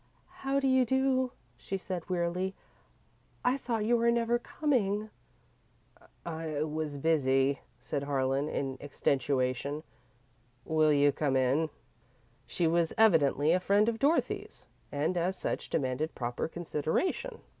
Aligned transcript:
"How 0.41 0.59
do 0.59 0.67
you 0.67 0.83
do," 0.83 1.31
she 1.57 1.77
said, 1.77 2.09
wearily. 2.09 2.55
"I 3.45 3.55
thought 3.55 3.85
you 3.85 3.95
were 3.97 4.09
never 4.09 4.39
coming." 4.39 5.11
"I 6.25 6.63
was 6.63 6.97
busy," 6.97 7.59
said 7.79 8.01
Harlan, 8.01 8.49
in 8.49 8.77
extenuation. 8.79 9.83
"Will 10.65 10.91
you 10.91 11.11
come 11.11 11.35
in?" 11.35 11.69
She 12.47 12.65
was 12.65 12.93
evidently 12.97 13.51
a 13.51 13.59
friend 13.59 13.87
of 13.87 13.99
Dorothy's, 13.99 14.65
and, 14.91 15.15
as 15.17 15.37
such, 15.37 15.69
demanded 15.69 16.15
proper 16.15 16.47
consideration. 16.47 17.41